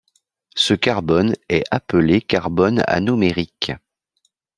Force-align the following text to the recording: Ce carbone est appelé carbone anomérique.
Ce 0.55 0.73
carbone 0.73 1.35
est 1.47 1.63
appelé 1.69 2.23
carbone 2.23 2.83
anomérique. 2.87 3.71